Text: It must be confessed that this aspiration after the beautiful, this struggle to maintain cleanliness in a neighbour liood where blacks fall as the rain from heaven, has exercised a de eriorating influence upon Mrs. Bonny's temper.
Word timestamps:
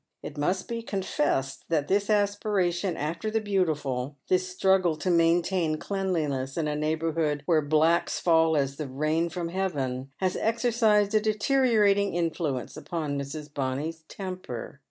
It 0.23 0.35
must 0.35 0.67
be 0.67 0.81
confessed 0.81 1.63
that 1.69 1.87
this 1.87 2.09
aspiration 2.09 2.97
after 2.97 3.29
the 3.29 3.39
beautiful, 3.39 4.17
this 4.29 4.49
struggle 4.49 4.95
to 4.95 5.11
maintain 5.11 5.77
cleanliness 5.77 6.57
in 6.57 6.67
a 6.67 6.75
neighbour 6.75 7.13
liood 7.13 7.41
where 7.45 7.61
blacks 7.61 8.19
fall 8.19 8.57
as 8.57 8.77
the 8.77 8.87
rain 8.87 9.29
from 9.29 9.49
heaven, 9.49 10.09
has 10.17 10.35
exercised 10.37 11.13
a 11.13 11.21
de 11.21 11.33
eriorating 11.35 12.15
influence 12.15 12.75
upon 12.75 13.15
Mrs. 13.15 13.53
Bonny's 13.53 14.01
temper. 14.07 14.79